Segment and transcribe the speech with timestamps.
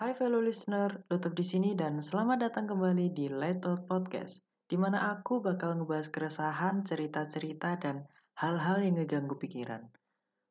[0.00, 4.80] Hai fellow listener, tetap di sini dan selamat datang kembali di Let Talk Podcast, di
[4.80, 8.08] mana aku bakal ngebahas keresahan, cerita-cerita, dan
[8.40, 9.92] hal-hal yang ngeganggu pikiran.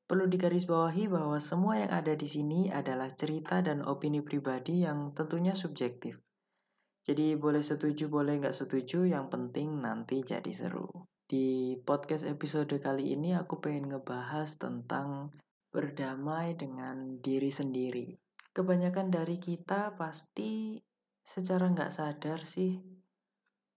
[0.06, 5.58] Perlu digarisbawahi bahwa semua yang ada di sini adalah cerita dan opini pribadi yang tentunya
[5.58, 6.22] subjektif.
[7.02, 11.10] Jadi boleh setuju, boleh nggak setuju, yang penting nanti jadi seru.
[11.26, 15.34] Di podcast episode kali ini aku pengen ngebahas tentang
[15.74, 18.29] berdamai dengan diri sendiri
[18.60, 20.76] kebanyakan dari kita pasti
[21.24, 22.76] secara nggak sadar sih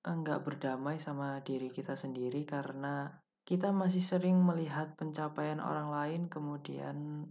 [0.02, 3.06] eh, nggak berdamai sama diri kita sendiri karena
[3.46, 7.30] kita masih sering melihat pencapaian orang lain kemudian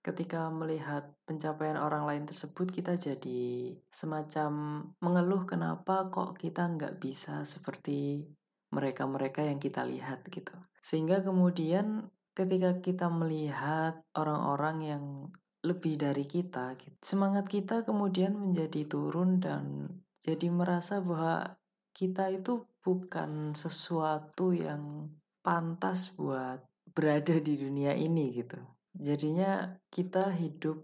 [0.00, 7.44] ketika melihat pencapaian orang lain tersebut kita jadi semacam mengeluh kenapa kok kita nggak bisa
[7.48, 8.28] seperti
[8.72, 10.56] mereka-mereka yang kita lihat gitu.
[10.80, 15.04] Sehingga kemudian ketika kita melihat orang-orang yang
[15.60, 16.96] lebih dari kita, gitu.
[17.04, 21.60] semangat kita kemudian menjadi turun dan jadi merasa bahwa
[21.92, 25.12] kita itu bukan sesuatu yang
[25.44, 26.64] pantas buat
[26.96, 28.56] berada di dunia ini gitu.
[28.96, 30.80] Jadinya kita hidup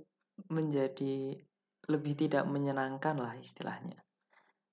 [0.52, 1.40] menjadi
[1.88, 3.96] lebih tidak menyenangkan lah istilahnya.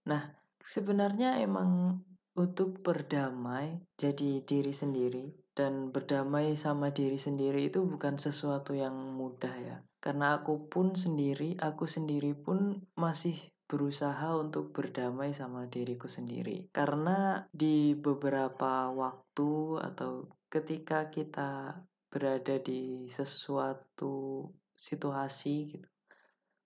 [0.09, 2.01] Nah, sebenarnya emang
[2.33, 9.55] untuk berdamai jadi diri sendiri dan berdamai sama diri sendiri itu bukan sesuatu yang mudah
[9.61, 9.77] ya.
[10.01, 13.37] Karena aku pun sendiri, aku sendiri pun masih
[13.69, 16.69] berusaha untuk berdamai sama diriku sendiri.
[16.73, 21.81] Karena di beberapa waktu atau ketika kita
[22.13, 24.45] berada di sesuatu
[24.77, 25.89] situasi gitu.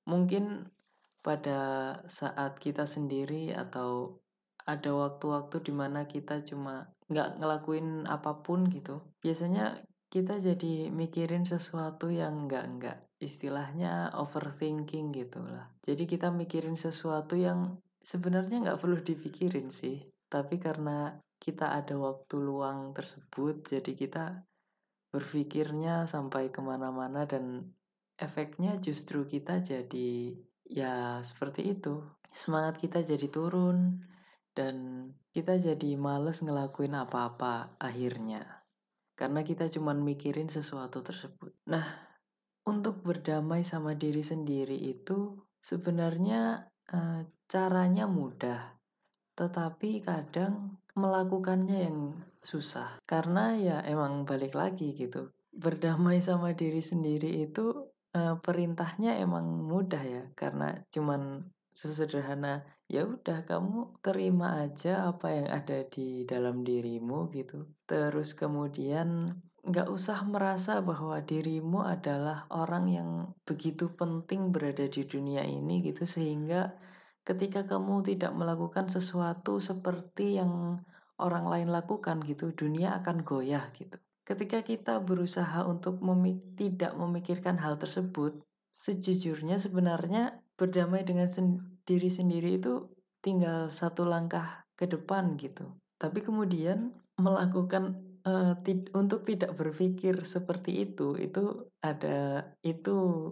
[0.07, 0.67] Mungkin
[1.23, 4.19] pada saat kita sendiri atau
[4.67, 8.99] ada waktu-waktu di mana kita cuma nggak ngelakuin apa pun gitu.
[9.23, 9.79] Biasanya
[10.11, 13.07] kita jadi mikirin sesuatu yang enggak-enggak.
[13.17, 15.71] Istilahnya overthinking gitu lah.
[15.81, 20.03] Jadi kita mikirin sesuatu yang sebenarnya nggak perlu dipikirin sih.
[20.27, 24.25] Tapi karena kita ada waktu luang tersebut, jadi kita
[25.16, 27.72] berpikirnya sampai ke mana-mana dan
[28.19, 30.35] efeknya justru kita jadi
[30.67, 32.03] ya seperti itu.
[32.27, 34.03] Semangat kita jadi turun
[34.57, 34.75] dan
[35.29, 38.57] kita jadi males ngelakuin apa-apa akhirnya
[39.18, 41.50] karena kita cuma mikirin sesuatu tersebut.
[41.66, 41.90] Nah,
[42.69, 48.78] untuk berdamai sama diri sendiri itu sebenarnya uh, caranya mudah,
[49.34, 51.97] tetapi kadang melakukannya yang
[52.45, 53.01] susah.
[53.09, 55.34] Karena ya emang balik lagi gitu.
[55.50, 61.41] Berdamai sama diri sendiri itu uh, perintahnya emang mudah ya, karena cuman
[61.77, 67.69] sesederhana ya udah kamu terima aja apa yang ada di dalam dirimu gitu.
[67.85, 69.29] Terus kemudian
[69.61, 73.09] nggak usah merasa bahwa dirimu adalah orang yang
[73.45, 76.09] begitu penting berada di dunia ini gitu.
[76.09, 76.73] Sehingga
[77.21, 80.81] ketika kamu tidak melakukan sesuatu seperti yang
[81.21, 84.01] orang lain lakukan gitu dunia akan goyah gitu.
[84.25, 88.41] Ketika kita berusaha untuk memik tidak memikirkan hal tersebut
[88.73, 92.90] sejujurnya sebenarnya berdamai dengan sen diri sendiri itu
[93.23, 95.69] tinggal satu langkah ke depan gitu.
[95.97, 97.97] Tapi kemudian melakukan
[98.28, 98.53] uh,
[98.94, 103.31] untuk tidak berpikir seperti itu itu ada itu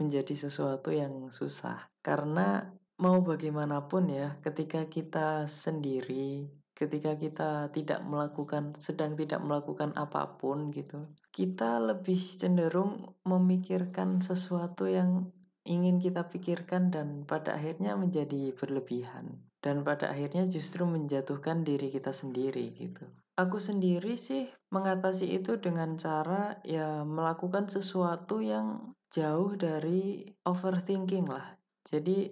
[0.00, 8.72] menjadi sesuatu yang susah karena mau bagaimanapun ya ketika kita sendiri ketika kita tidak melakukan
[8.80, 15.28] sedang tidak melakukan apa pun gitu kita lebih cenderung memikirkan sesuatu yang
[15.68, 22.16] ingin kita pikirkan dan pada akhirnya menjadi berlebihan dan pada akhirnya justru menjatuhkan diri kita
[22.16, 23.04] sendiri gitu.
[23.36, 31.56] Aku sendiri sih mengatasi itu dengan cara ya melakukan sesuatu yang jauh dari overthinking lah.
[31.84, 32.28] Jadi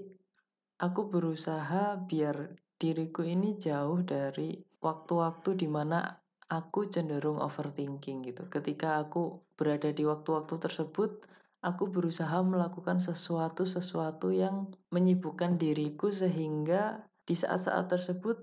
[0.80, 6.04] aku berusaha biar diriku ini jauh dari waktu-waktu di mana
[6.48, 8.46] aku cenderung overthinking gitu.
[8.48, 11.28] Ketika aku berada di waktu-waktu tersebut,
[11.62, 18.38] aku berusaha melakukan sesuatu-sesuatu yang menyibukkan diriku sehingga di saat-saat tersebut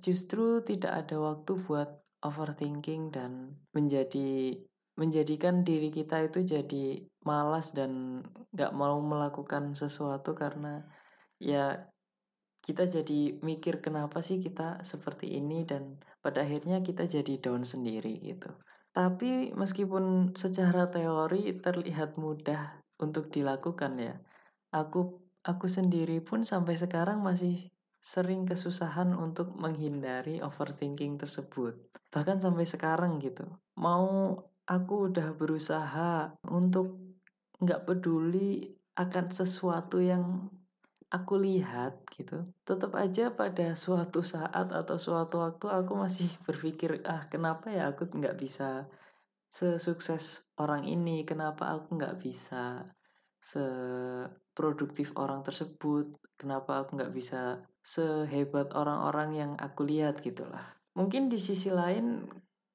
[0.00, 1.90] justru tidak ada waktu buat
[2.24, 4.56] overthinking dan menjadi
[4.96, 8.20] menjadikan diri kita itu jadi malas dan
[8.52, 10.84] gak mau melakukan sesuatu karena
[11.40, 11.88] ya
[12.60, 18.20] kita jadi mikir kenapa sih kita seperti ini dan pada akhirnya kita jadi down sendiri
[18.20, 18.52] gitu.
[18.90, 24.14] Tapi meskipun secara teori terlihat mudah untuk dilakukan ya,
[24.74, 27.70] aku aku sendiri pun sampai sekarang masih
[28.00, 31.76] sering kesusahan untuk menghindari overthinking tersebut.
[32.10, 33.46] Bahkan sampai sekarang gitu.
[33.78, 34.34] Mau
[34.66, 36.98] aku udah berusaha untuk
[37.60, 40.48] nggak peduli akan sesuatu yang
[41.10, 47.26] aku lihat gitu, tetap aja pada suatu saat atau suatu waktu aku masih berpikir, ah
[47.26, 48.86] kenapa ya aku nggak bisa
[49.50, 52.86] sesukses orang ini, kenapa aku nggak bisa
[53.42, 60.22] seproduktif orang tersebut, kenapa aku nggak bisa sehebat orang-orang yang aku lihat?
[60.22, 60.78] Gitulah.
[60.94, 62.30] Mungkin di sisi lain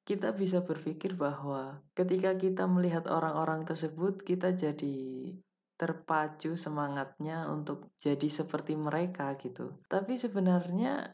[0.05, 5.33] kita bisa berpikir bahwa ketika kita melihat orang-orang tersebut kita jadi
[5.75, 9.75] terpacu semangatnya untuk jadi seperti mereka gitu.
[9.91, 11.11] Tapi sebenarnya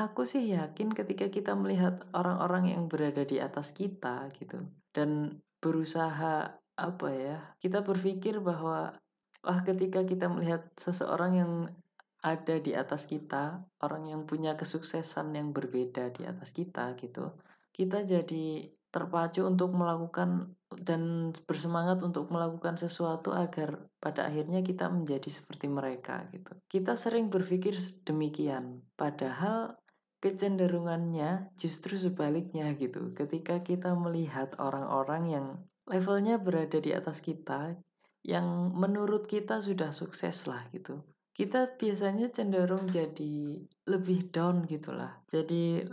[0.00, 4.64] aku sih yakin ketika kita melihat orang-orang yang berada di atas kita gitu
[4.96, 8.96] dan berusaha apa ya, kita berpikir bahwa
[9.44, 11.52] wah ketika kita melihat seseorang yang
[12.24, 17.36] ada di atas kita, orang yang punya kesuksesan yang berbeda di atas kita gitu,
[17.76, 25.30] kita jadi terpacu untuk melakukan dan bersemangat untuk melakukan sesuatu agar pada akhirnya kita menjadi
[25.30, 26.56] seperti mereka gitu.
[26.66, 29.78] Kita sering berpikir demikian, padahal
[30.24, 33.12] kecenderungannya justru sebaliknya gitu.
[33.12, 35.46] Ketika kita melihat orang-orang yang
[35.84, 37.76] levelnya berada di atas kita,
[38.24, 41.04] yang menurut kita sudah sukses lah gitu.
[41.36, 45.20] Kita biasanya cenderung jadi lebih down gitulah.
[45.28, 45.84] Jadi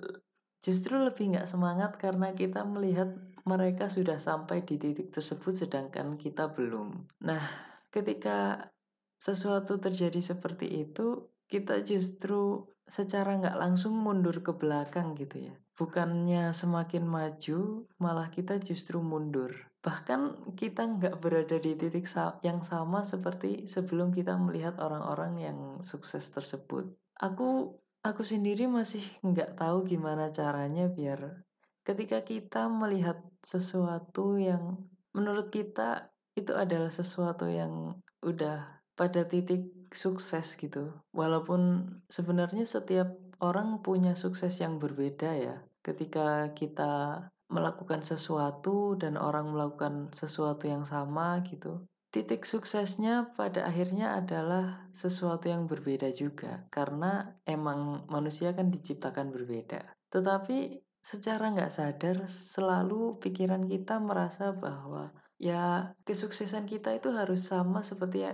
[0.63, 3.11] justru lebih nggak semangat karena kita melihat
[3.45, 7.09] mereka sudah sampai di titik tersebut sedangkan kita belum.
[7.25, 7.43] Nah,
[7.89, 8.69] ketika
[9.17, 15.55] sesuatu terjadi seperti itu, kita justru secara nggak langsung mundur ke belakang gitu ya.
[15.77, 19.55] Bukannya semakin maju, malah kita justru mundur.
[19.81, 22.05] Bahkan kita nggak berada di titik
[22.45, 26.93] yang sama seperti sebelum kita melihat orang-orang yang sukses tersebut.
[27.17, 31.45] Aku aku sendiri masih nggak tahu gimana caranya biar
[31.81, 34.77] ketika kita melihat sesuatu yang
[35.11, 40.93] menurut kita itu adalah sesuatu yang udah pada titik sukses gitu.
[41.11, 43.11] Walaupun sebenarnya setiap
[43.43, 45.57] orang punya sukses yang berbeda ya.
[45.81, 54.19] Ketika kita melakukan sesuatu dan orang melakukan sesuatu yang sama gitu titik suksesnya pada akhirnya
[54.19, 62.29] adalah sesuatu yang berbeda juga karena emang manusia kan diciptakan berbeda tetapi secara nggak sadar
[62.29, 65.09] selalu pikiran kita merasa bahwa
[65.41, 68.29] ya kesuksesan kita itu harus sama seperti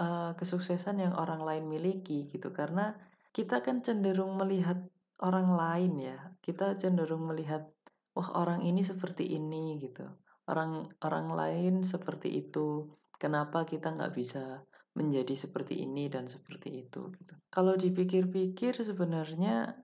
[0.00, 2.48] uh, kesuksesan yang orang lain miliki gitu.
[2.56, 2.96] Karena
[3.36, 4.80] kita kan cenderung melihat
[5.20, 6.18] orang lain ya.
[6.40, 7.68] Kita cenderung melihat
[8.16, 10.08] wah orang ini seperti ini gitu.
[10.48, 12.88] Orang orang lain seperti itu.
[13.20, 14.64] Kenapa kita nggak bisa
[14.96, 17.12] menjadi seperti ini dan seperti itu?
[17.12, 17.34] gitu.
[17.52, 19.76] Kalau dipikir-pikir sebenarnya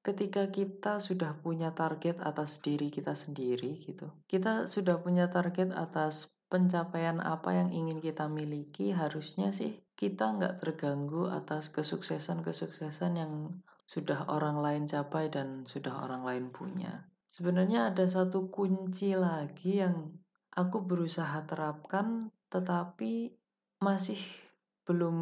[0.00, 4.08] ketika kita sudah punya target atas diri kita sendiri gitu.
[4.24, 10.58] Kita sudah punya target atas pencapaian apa yang ingin kita miliki harusnya sih kita nggak
[10.58, 17.06] terganggu atas kesuksesan-kesuksesan yang sudah orang lain capai dan sudah orang lain punya.
[17.30, 20.10] Sebenarnya ada satu kunci lagi yang
[20.50, 23.30] aku berusaha terapkan tetapi
[23.78, 24.18] masih
[24.88, 25.16] belum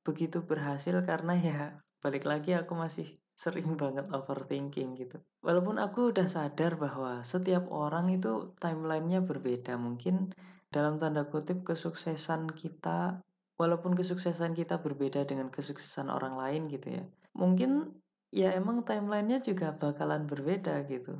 [0.00, 1.60] begitu berhasil karena ya
[2.00, 5.18] balik lagi aku masih sering banget overthinking gitu.
[5.42, 9.74] Walaupun aku udah sadar bahwa setiap orang itu timelinenya berbeda.
[9.74, 10.30] Mungkin
[10.70, 13.18] dalam tanda kutip kesuksesan kita,
[13.58, 17.04] walaupun kesuksesan kita berbeda dengan kesuksesan orang lain gitu ya.
[17.34, 17.90] Mungkin
[18.30, 21.18] ya emang timelinenya juga bakalan berbeda gitu.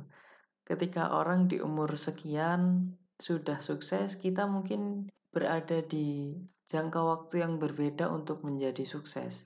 [0.63, 6.39] Ketika orang di umur sekian sudah sukses, kita mungkin berada di
[6.71, 9.43] jangka waktu yang berbeda untuk menjadi sukses.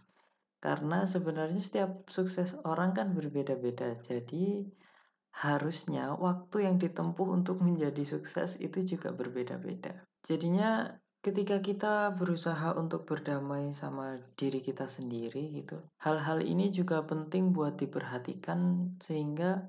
[0.58, 3.98] Karena sebenarnya setiap sukses orang kan berbeda-beda.
[4.02, 4.66] Jadi
[5.38, 10.02] harusnya waktu yang ditempuh untuk menjadi sukses itu juga berbeda-beda.
[10.26, 15.78] Jadinya ketika kita berusaha untuk berdamai sama diri kita sendiri gitu.
[16.02, 19.68] Hal-hal ini juga penting buat diperhatikan sehingga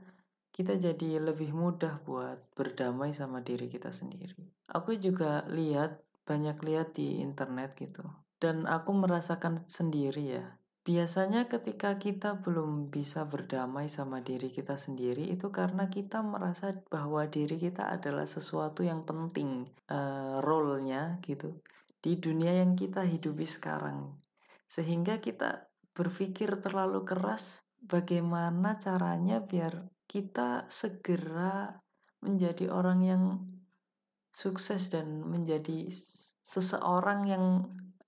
[0.54, 4.38] kita jadi lebih mudah buat berdamai sama diri kita sendiri.
[4.72, 8.04] Aku juga lihat banyak lihat di internet gitu.
[8.38, 10.46] Dan aku merasakan sendiri ya.
[10.88, 17.28] Biasanya ketika kita belum bisa berdamai sama diri kita sendiri itu karena kita merasa bahwa
[17.28, 21.60] diri kita adalah sesuatu yang penting uh, role-nya gitu
[22.00, 24.16] di dunia yang kita hidupi sekarang.
[24.64, 31.84] Sehingga kita berpikir terlalu keras bagaimana caranya biar kita segera
[32.24, 33.22] menjadi orang yang
[34.32, 35.92] sukses dan menjadi
[36.40, 37.44] seseorang yang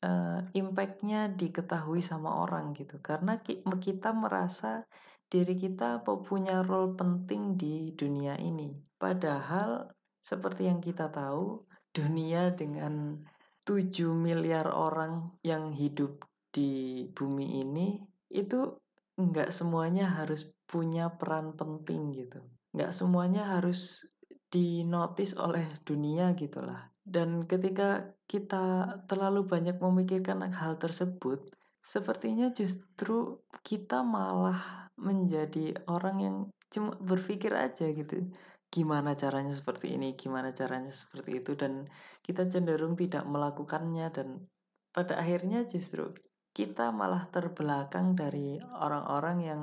[0.05, 3.41] uh, impactnya diketahui sama orang gitu karena
[3.81, 4.85] kita merasa
[5.31, 9.87] diri kita punya role penting di dunia ini padahal
[10.21, 11.65] seperti yang kita tahu
[11.95, 13.23] dunia dengan
[13.65, 18.75] 7 miliar orang yang hidup di bumi ini itu
[19.15, 22.43] nggak semuanya harus punya peran penting gitu.
[22.75, 24.07] Nggak semuanya harus
[24.51, 26.90] dinotis oleh dunia gitulah.
[27.11, 31.43] Dan ketika kita terlalu banyak memikirkan hal tersebut,
[31.83, 36.37] sepertinya justru kita malah menjadi orang yang
[36.71, 38.31] cuma berpikir aja gitu
[38.71, 41.91] gimana caranya seperti ini, gimana caranya seperti itu dan
[42.23, 44.47] kita cenderung tidak melakukannya dan
[44.95, 46.15] pada akhirnya justru
[46.55, 49.63] kita malah terbelakang dari orang-orang yang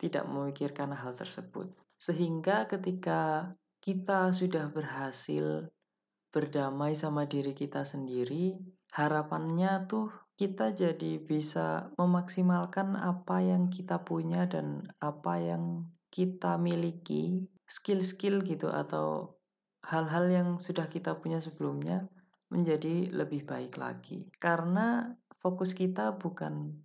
[0.00, 1.72] tidak memikirkan hal tersebut.
[2.00, 3.52] Sehingga ketika
[3.84, 5.68] kita sudah berhasil
[6.32, 8.56] berdamai sama diri kita sendiri,
[8.96, 10.08] harapannya tuh
[10.40, 18.72] kita jadi bisa memaksimalkan apa yang kita punya dan apa yang kita miliki skill-skill gitu
[18.72, 19.38] atau
[19.84, 22.08] hal-hal yang sudah kita punya sebelumnya
[22.48, 24.28] menjadi lebih baik lagi.
[24.40, 25.08] Karena
[25.40, 26.84] fokus kita bukan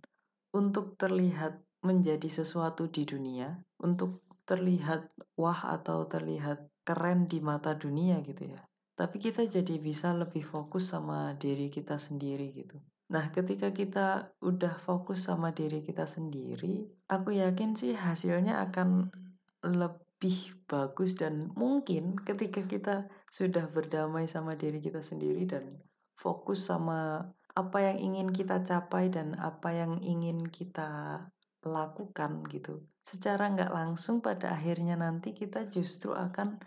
[0.52, 8.18] untuk terlihat menjadi sesuatu di dunia, untuk terlihat wah atau terlihat keren di mata dunia
[8.24, 8.64] gitu ya.
[8.98, 12.82] Tapi kita jadi bisa lebih fokus sama diri kita sendiri gitu.
[13.14, 19.14] Nah, ketika kita udah fokus sama diri kita sendiri, aku yakin sih hasilnya akan
[19.62, 25.78] lebih bagus dan mungkin ketika kita sudah berdamai sama diri kita sendiri dan
[26.18, 31.22] fokus sama apa yang ingin kita capai dan apa yang ingin kita
[31.64, 32.82] lakukan gitu.
[33.00, 36.60] Secara nggak langsung pada akhirnya nanti kita justru akan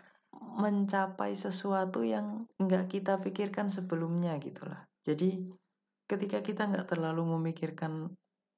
[0.58, 4.84] mencapai sesuatu yang nggak kita pikirkan sebelumnya gitulah.
[5.02, 5.48] Jadi
[6.06, 8.12] ketika kita nggak terlalu memikirkan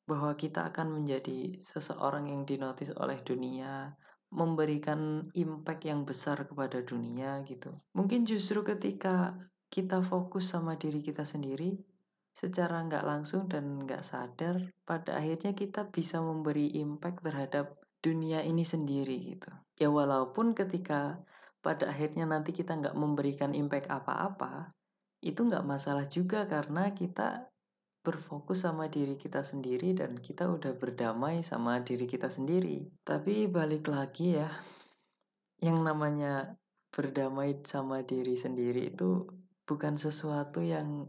[0.04, 3.96] bahwa kita akan menjadi seseorang yang dinotis oleh dunia,
[4.34, 7.72] memberikan impact yang besar kepada dunia gitu.
[7.96, 9.38] Mungkin justru ketika
[9.72, 11.78] kita fokus sama diri kita sendiri,
[12.34, 18.66] secara nggak langsung dan nggak sadar, pada akhirnya kita bisa memberi impact terhadap dunia ini
[18.66, 19.50] sendiri gitu.
[19.80, 21.22] Ya walaupun ketika
[21.64, 24.76] pada akhirnya nanti kita nggak memberikan impact apa-apa,
[25.24, 27.48] itu nggak masalah juga karena kita
[28.04, 32.84] berfokus sama diri kita sendiri dan kita udah berdamai sama diri kita sendiri.
[33.00, 34.52] Tapi balik lagi ya,
[35.64, 36.52] yang namanya
[36.92, 39.24] berdamai sama diri sendiri itu
[39.64, 41.08] bukan sesuatu yang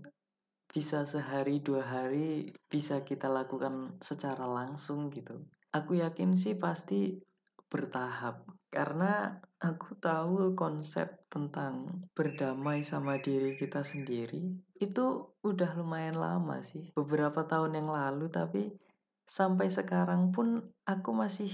[0.71, 5.43] bisa sehari dua hari bisa kita lakukan secara langsung gitu.
[5.75, 7.19] Aku yakin sih pasti
[7.67, 16.59] bertahap karena aku tahu konsep tentang berdamai sama diri kita sendiri itu udah lumayan lama
[16.59, 18.63] sih, beberapa tahun yang lalu tapi
[19.23, 21.49] sampai sekarang pun aku masih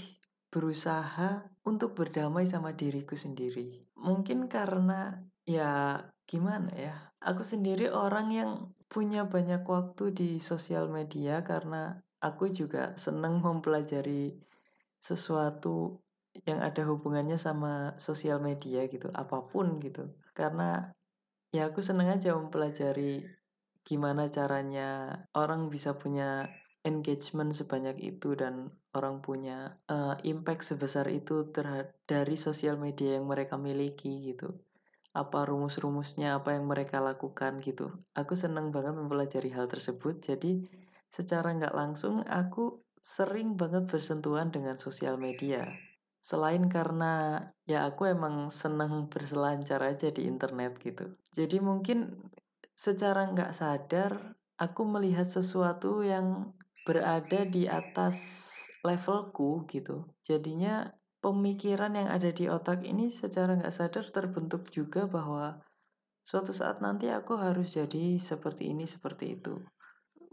[0.52, 3.86] berusaha untuk berdamai sama diriku sendiri.
[3.96, 8.52] Mungkin karena ya gimana ya, aku sendiri orang yang
[8.92, 14.36] punya banyak waktu di sosial media karena aku juga seneng mempelajari
[15.00, 16.04] sesuatu
[16.48, 20.08] yang ada hubungannya sama sosial media gitu, apa pun gitu.
[20.32, 20.88] Karena
[21.52, 23.28] ya aku seneng aja mempelajari
[23.84, 26.48] gimana caranya orang bisa punya
[26.88, 33.30] engagement sebanyak itu dan orang punya uh, impact sebesar itu terhadap dari sosial media yang
[33.30, 34.56] mereka miliki gitu.
[35.12, 37.92] Apa rumus-rumusnya apa yang mereka lakukan gitu.
[38.16, 40.24] Aku seneng banget mempelajari hal tersebut.
[40.24, 40.64] Jadi
[41.12, 45.68] secara nggak langsung aku sering banget bersentuhan dengan sosial media
[46.22, 51.18] Selain karena ya aku emang seneng berselancar aja di internet gitu.
[51.34, 52.14] Jadi mungkin
[52.78, 56.54] secara nggak sadar aku melihat sesuatu yang
[56.86, 58.48] berada di atas
[58.86, 60.06] levelku gitu.
[60.22, 65.62] Jadinya pemikiran yang ada di otak ini secara nggak sadar terbentuk juga bahwa
[66.22, 69.58] suatu saat nanti aku harus jadi seperti ini, seperti itu.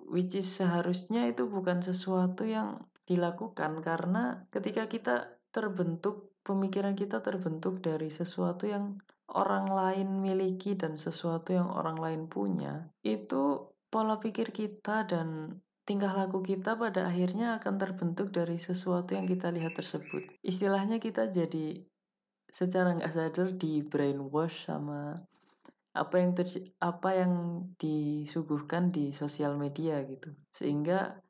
[0.08, 7.80] Which is seharusnya itu bukan sesuatu yang dilakukan karena ketika kita terbentuk pemikiran kita terbentuk
[7.84, 8.96] dari sesuatu yang
[9.28, 16.12] orang lain miliki dan sesuatu yang orang lain punya itu pola pikir kita dan tingkah
[16.12, 20.20] laku kita pada akhirnya akan terbentuk dari sesuatu yang kita lihat tersebut.
[20.44, 21.80] Istilahnya kita jadi
[22.48, 25.16] secara nggak sadar di brainwash sama
[25.96, 26.48] apa yang ter
[26.84, 27.32] apa yang
[27.80, 30.36] disuguhkan di sosial media gitu.
[30.52, 31.24] Sehingga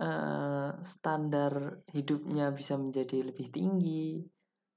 [0.00, 4.24] uh, standar hidupnya bisa menjadi lebih tinggi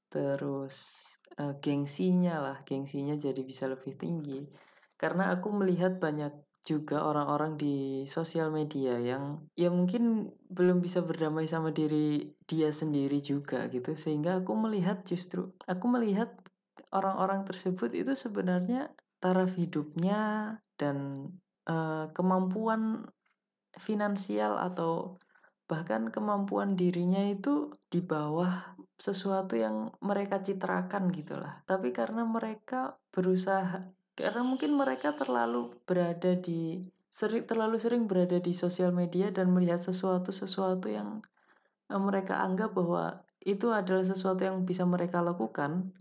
[0.07, 1.03] terus
[1.37, 4.47] uh, gengsinya lah gengsinya jadi bisa lebih tinggi.
[4.97, 6.33] Karena aku melihat banyak
[6.65, 13.21] juga orang-orang di sosial media yang ya mungkin belum bisa berdamai sama diri dia sendiri
[13.21, 13.93] juga gitu.
[13.93, 16.33] Sehingga aku melihat justru aku melihat
[16.91, 21.29] orang-orang tersebut itu sebenarnya taraf hidupnya dan
[21.67, 23.05] uh, kemampuan
[23.77, 25.17] finansial atau
[25.67, 31.61] bahkan kemampuan dirinya itu di bawah sesuatu yang mereka citrakan gitulah.
[31.67, 33.83] Tapi karena mereka berusaha
[34.17, 39.77] karena mungkin mereka terlalu berada di sering terlalu sering berada di sosial media dan melihat
[39.77, 41.21] sesuatu sesuatu yang
[41.87, 45.95] mereka anggap bahwa itu adalah sesuatu yang bisa mereka lakukan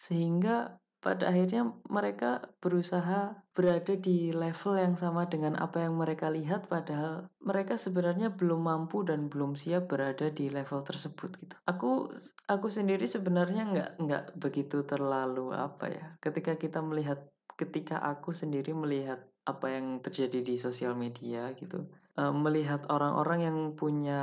[0.00, 6.66] sehingga pada akhirnya mereka berusaha berada di level yang sama dengan apa yang mereka lihat
[6.66, 11.54] padahal mereka sebenarnya belum mampu dan belum siap berada di level tersebut gitu.
[11.70, 12.10] Aku
[12.50, 17.22] aku sendiri sebenarnya nggak nggak begitu terlalu apa ya ketika kita melihat
[17.54, 21.88] ketika aku sendiri melihat apa yang terjadi di sosial media gitu
[22.18, 24.22] uh, melihat orang-orang yang punya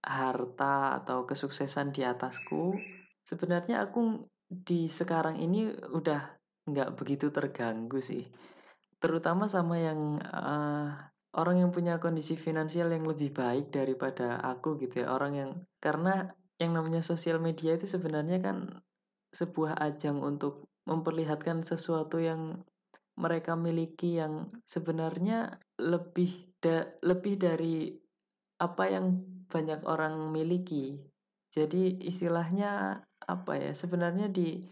[0.00, 2.80] harta atau kesuksesan di atasku,
[3.28, 6.22] sebenarnya aku di sekarang ini udah
[6.66, 8.26] nggak begitu terganggu sih.
[8.98, 10.90] Terutama sama yang uh,
[11.36, 15.12] orang yang punya kondisi finansial yang lebih baik daripada aku gitu ya.
[15.14, 18.80] Orang yang karena yang namanya sosial media itu sebenarnya kan
[19.36, 22.64] sebuah ajang untuk memperlihatkan sesuatu yang
[23.16, 27.92] mereka miliki yang sebenarnya lebih da lebih dari
[28.56, 30.96] apa yang banyak orang miliki.
[31.52, 33.72] Jadi istilahnya apa ya?
[33.74, 34.62] Sebenarnya di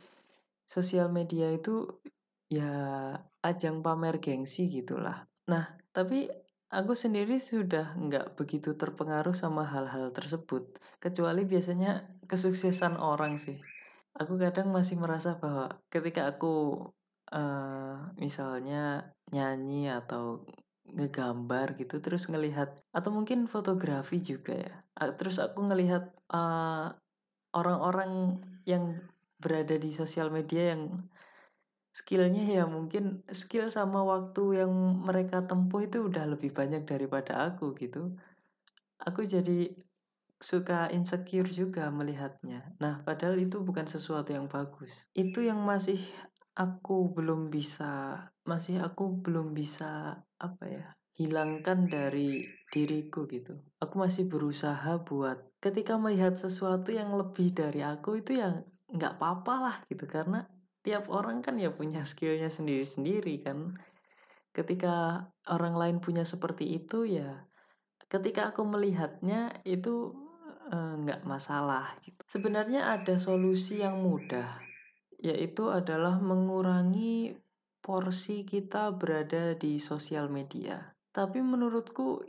[0.64, 1.87] sosial media itu
[2.49, 2.70] ya
[3.44, 5.26] ajang pamer gengsi gitulah.
[5.50, 6.30] Nah, tapi
[6.73, 10.80] aku sendiri sudah nggak begitu terpengaruh sama hal-hal tersebut.
[10.99, 13.61] Kecuali biasanya kesuksesan orang sih.
[14.14, 16.87] Aku kadang masih merasa bahwa ketika aku
[17.34, 20.46] uh, misalnya nyanyi atau
[20.84, 24.75] ngegambar gitu terus ngelihat atau mungkin fotografi juga ya
[25.16, 26.92] terus aku ngelihat uh,
[27.54, 28.99] orang-orang yang
[29.38, 31.06] berada di sosial media yang
[31.94, 34.73] skillnya ya mungkin skill sama waktu yang
[35.06, 38.18] mereka tempuh itu udah lebih banyak daripada aku gitu.
[38.99, 39.70] Aku jadi
[40.42, 42.75] suka insecure juga melihatnya.
[42.82, 45.06] Nah padahal itu bukan sesuatu yang bagus.
[45.14, 46.02] Itu yang masih
[46.58, 52.43] aku belum bisa masih aku belum bisa apa ya hilangkan dari
[52.75, 53.54] diriku gitu.
[53.78, 58.61] Aku masih berusaha buat ketika melihat sesuatu yang lebih dari aku itu yang
[58.93, 60.05] nggak apa-apa lah gitu.
[60.05, 60.45] Karena
[60.85, 63.81] tiap orang kan ya punya skillnya sendiri-sendiri kan.
[64.53, 67.49] Ketika orang lain punya seperti itu ya
[68.15, 70.15] ketika aku melihatnya itu
[70.71, 72.21] eh, nggak masalah gitu.
[72.29, 74.63] Sebenarnya ada solusi yang mudah
[75.25, 77.33] yaitu adalah mengurangi
[77.81, 80.93] porsi kita berada di sosial media.
[81.17, 82.21] Tapi menurutku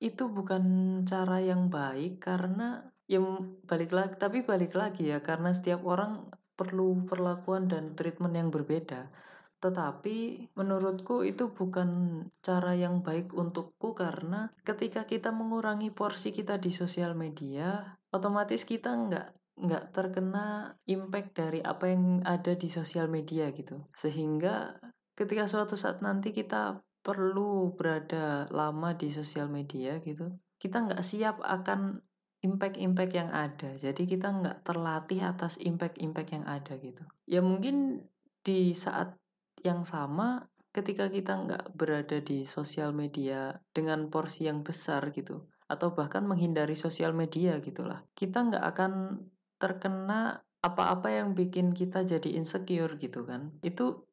[0.00, 0.64] itu bukan
[1.06, 3.20] cara yang baik karena ya
[3.68, 9.10] balik lagi tapi balik lagi ya karena setiap orang perlu perlakuan dan treatment yang berbeda.
[9.58, 16.68] Tetapi menurutku itu bukan cara yang baik untukku karena ketika kita mengurangi porsi kita di
[16.68, 23.54] sosial media, otomatis kita nggak nggak terkena impact dari apa yang ada di sosial media
[23.54, 24.74] gitu sehingga
[25.14, 31.44] ketika suatu saat nanti kita perlu berada lama di sosial media gitu kita nggak siap
[31.44, 32.00] akan
[32.44, 33.76] impact-impact yang ada.
[33.76, 37.04] Jadi kita nggak terlatih atas impact-impact yang ada gitu.
[37.28, 38.04] Ya mungkin
[38.40, 39.16] di saat
[39.60, 45.96] yang sama ketika kita nggak berada di sosial media dengan porsi yang besar gitu atau
[45.96, 49.24] bahkan menghindari sosial media gitulah kita nggak akan
[49.56, 53.52] terkena apa-apa yang bikin kita jadi insecure gitu kan.
[53.64, 54.04] Itu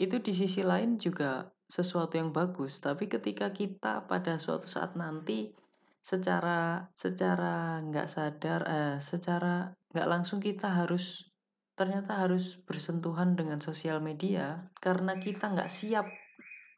[0.00, 5.54] itu di sisi lain juga sesuatu yang bagus tapi ketika kita pada suatu saat nanti
[6.02, 11.30] secara secara nggak sadar eh, secara nggak langsung kita harus
[11.78, 16.10] ternyata harus bersentuhan dengan sosial media karena kita nggak siap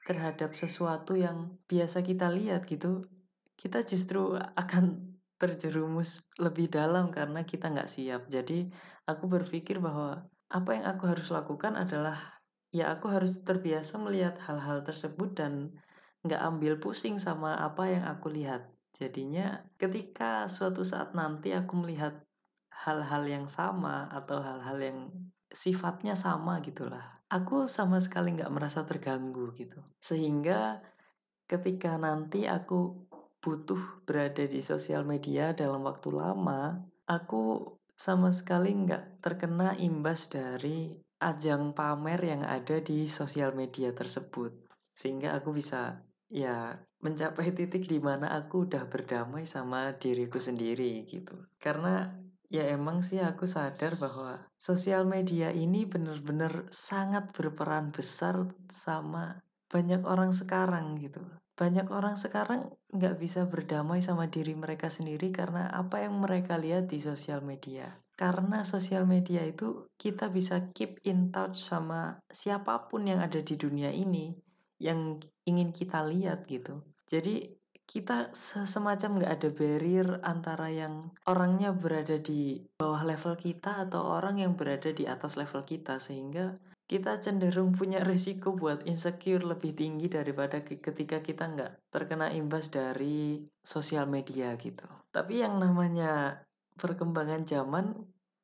[0.05, 3.03] terhadap sesuatu yang biasa kita lihat gitu
[3.57, 8.31] kita justru akan terjerumus lebih dalam karena kita nggak siap.
[8.31, 8.71] Jadi
[9.11, 12.32] aku berpikir bahwa apa yang aku harus lakukan adalah
[12.73, 15.77] ya aku harus terbiasa melihat hal-hal tersebut dan
[16.25, 18.73] nggak ambil pusing sama apa yang aku lihat.
[18.97, 22.25] Jadinya ketika suatu saat nanti aku melihat
[22.73, 24.99] hal-hal yang sama atau hal-hal yang
[25.53, 27.21] sifatnya sama gitulah.
[27.29, 29.81] Aku sama sekali nggak merasa terganggu gitu.
[30.01, 30.81] Sehingga
[31.49, 33.09] ketika nanti aku
[33.43, 40.97] butuh berada di sosial media dalam waktu lama, aku sama sekali nggak terkena imbas dari
[41.31, 44.51] ajang pamer yang ada di sosial media tersebut.
[44.93, 51.39] Sehingga aku bisa ya mencapai titik di mana aku udah berdamai sama diriku sendiri gitu.
[51.63, 52.11] Karena
[52.53, 59.41] ya emang sih aku sadar bahwa sosial media ini benar-benar sangat berperan besar sama
[59.73, 65.69] banyak orang sekarang gitu banyak orang sekarang nggak bisa berdamai sama diri mereka sendiri karena
[65.69, 67.93] apa yang mereka lihat di sosial media.
[68.17, 73.57] Karena sosial media itu kita bisa keep in touch sama siapa pun yang ada di
[73.57, 74.33] dunia ini
[74.81, 76.83] yang ingin kita lihat gitu.
[77.07, 77.63] Jadi
[77.93, 84.41] kita semacam nggak ada barrier antara yang orangnya berada di bawah level kita atau orang
[84.41, 90.13] yang berada di atas level kita sehingga kita cenderung punya risiko buat insecure lebih tinggi
[90.13, 94.85] daripada ketika kita nggak terkena imbas dari sosial media gitu.
[95.15, 96.43] Tapi yang namanya
[96.77, 97.97] perkembangan zaman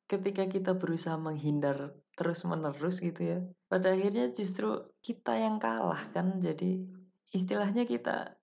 [0.09, 6.41] ketika kita berusaha menghindar terus menerus gitu ya pada akhirnya justru kita yang kalah kan
[6.41, 6.83] jadi
[7.31, 8.35] istilahnya kita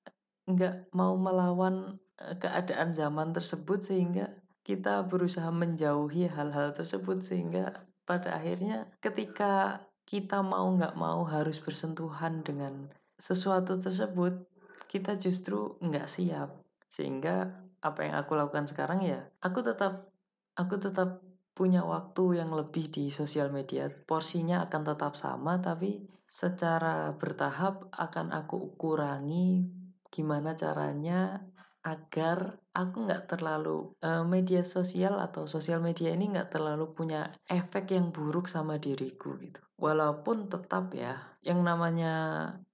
[0.45, 4.29] nggak mau melawan eh, keadaan zaman tersebut sehingga
[4.61, 12.45] kita berusaha menjauhi hal-hal tersebut sehingga pada akhirnya ketika kita mau nggak mau harus bersentuhan
[12.45, 14.45] dengan sesuatu tersebut
[14.85, 16.61] kita justru nggak siap.
[16.87, 20.13] Sehingga apa yang aku lakukan sekarang ya aku tetap
[20.55, 21.21] aku tetap
[21.55, 23.89] punya waktu yang lebih di sosial media.
[23.89, 29.65] Porsinya akan tetap sama tapi secara bertahap akan aku kurangi
[30.11, 31.43] gimana caranya
[31.85, 37.95] agar aku nggak terlalu uh, media sosial atau sosial media ini nggak terlalu punya efek
[37.95, 39.63] yang buruk sama diriku gitu.
[39.79, 42.13] Walaupun tetap ya, yang namanya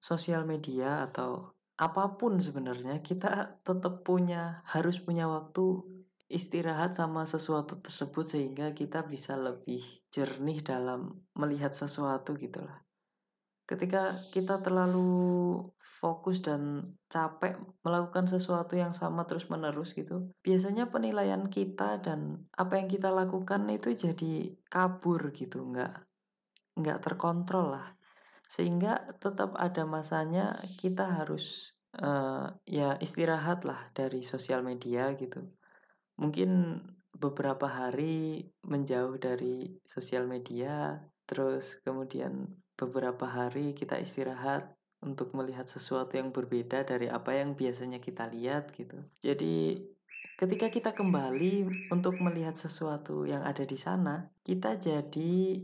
[0.01, 5.81] sosial media atau apa pun sebenarnya kita tetap punya harus punya waktu
[6.29, 9.83] istirahat sama sesuatu tersebut sehingga kita bisa lebih
[10.13, 12.79] jernih dalam melihat sesuatu gitulah
[13.71, 17.55] ketika kita terlalu fokus dan capek
[17.87, 23.63] melakukan sesuatu yang sama terus menerus gitu biasanya penilaian kita dan apa yang kita lakukan
[23.71, 26.11] itu jadi kabur gitu nggak
[26.77, 27.87] nggak terkontrol lah.
[28.47, 35.43] Sehingga tetap ada masanya kita harus uh, ya istirahat lah dari sosial media gitu.
[36.19, 36.81] Mungkin
[37.15, 42.49] beberapa hari menjauh dari sosial media terus kemudian
[42.81, 44.73] beberapa hari kita istirahat
[45.05, 48.97] untuk melihat sesuatu yang berbeda dari apa yang biasanya kita lihat gitu.
[49.21, 49.85] Jadi
[50.41, 55.61] ketika kita kembali untuk melihat sesuatu yang ada di sana, kita jadi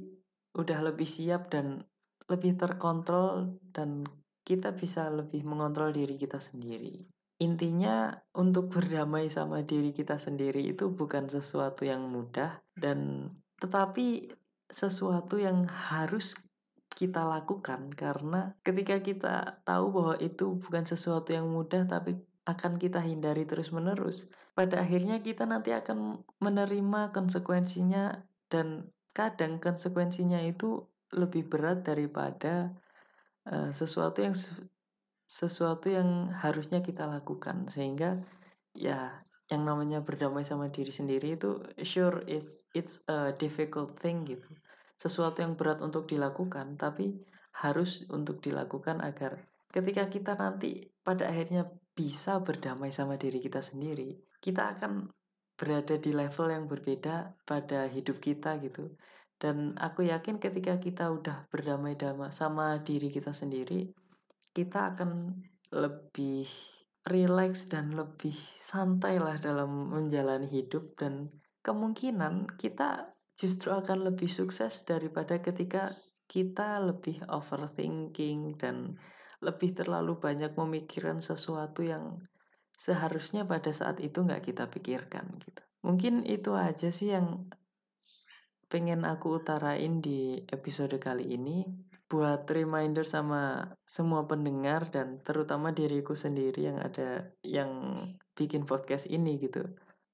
[0.58, 1.86] udah lebih siap dan
[2.30, 4.06] lebih terkontrol dan
[4.46, 7.06] kita bisa lebih mengontrol diri kita sendiri.
[7.38, 13.30] Intinya untuk berdamai sama diri kita sendiri itu bukan sesuatu yang mudah dan
[13.62, 14.34] tetapi
[14.74, 16.34] sesuatu yang harus
[16.98, 22.18] kita lakukan karena ketika kita tahu bahwa itu bukan sesuatu yang mudah tapi
[22.50, 30.82] akan kita hindari terus-menerus pada akhirnya kita nanti akan menerima konsekuensinya dan kadang konsekuensinya itu
[31.14, 32.74] lebih berat daripada
[33.46, 34.34] uh, sesuatu yang
[35.30, 37.70] sesuatu yang harusnya kita lakukan.
[37.70, 38.18] Sehingga
[38.74, 44.44] ya yang namanya berdamai sama diri sendiri itu sure it's it's a difficult thing gitu
[44.98, 47.14] sesuatu yang berat untuk dilakukan, tapi
[47.54, 49.38] harus untuk dilakukan agar
[49.70, 55.10] ketika kita nanti pada akhirnya bisa berdamai sama diri kita sendiri, kita akan
[55.58, 58.94] berada di level yang berbeda pada hidup kita gitu.
[59.38, 63.90] Dan aku yakin ketika kita udah berdamai-damai sama diri kita sendiri,
[64.54, 65.38] kita akan
[65.74, 66.50] lebih
[67.06, 71.30] rileks dan lebih santai lah dalam menjalani hidup dan
[71.62, 75.94] kemungkinan kita justru akan lebih sukses daripada ketika
[76.28, 78.98] kita lebih overthinking dan
[79.40, 82.20] lebih terlalu banyak memikirkan sesuatu yang
[82.74, 85.62] seharusnya pada saat itu nggak kita pikirkan gitu.
[85.86, 87.48] Mungkin itu aja sih yang
[88.68, 91.64] pengen aku utarain di episode kali ini
[92.08, 97.72] buat reminder sama semua pendengar dan terutama diriku sendiri yang ada yang
[98.36, 99.64] bikin podcast ini gitu.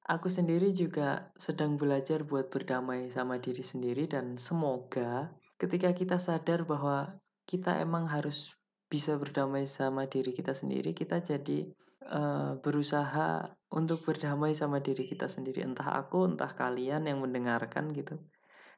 [0.03, 6.67] Aku sendiri juga sedang belajar buat berdamai sama diri sendiri dan semoga ketika kita sadar
[6.67, 7.15] bahwa
[7.47, 8.51] kita emang harus
[8.91, 11.71] bisa berdamai sama diri kita sendiri, kita jadi
[12.11, 15.63] uh, berusaha untuk berdamai sama diri kita sendiri.
[15.63, 18.19] Entah aku, entah kalian yang mendengarkan gitu.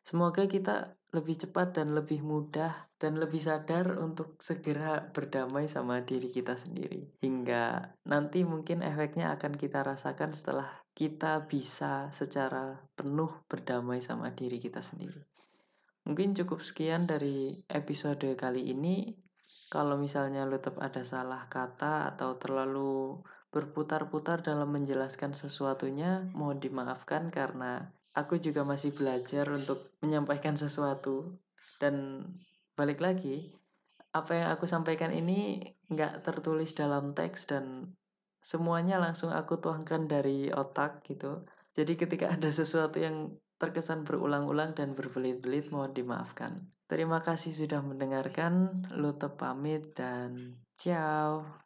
[0.05, 6.29] Semoga kita lebih cepat dan lebih mudah dan lebih sadar untuk segera berdamai sama diri
[6.29, 7.09] kita sendiri.
[7.25, 14.63] Hingga nanti mungkin efeknya akan kita rasakan setelah kita bisa secara penuh berdamai sama diri
[14.63, 15.19] kita sendiri.
[16.07, 19.11] Mungkin cukup sekian dari episode kali ini.
[19.67, 23.19] Kalau misalnya lo tetap ada salah kata atau terlalu
[23.51, 31.35] berputar-putar dalam menjelaskan sesuatunya, mohon dimaafkan karena aku juga masih belajar untuk menyampaikan sesuatu.
[31.75, 32.23] Dan
[32.79, 33.51] balik lagi,
[34.15, 35.59] apa yang aku sampaikan ini
[35.91, 37.91] nggak tertulis dalam teks dan
[38.45, 41.41] semuanya langsung aku tuangkan dari otak gitu.
[41.73, 46.69] Jadi ketika ada sesuatu yang terkesan berulang-ulang dan berbelit-belit mohon dimaafkan.
[46.85, 48.85] Terima kasih sudah mendengarkan.
[48.93, 51.57] Lutup pamit dan ciao.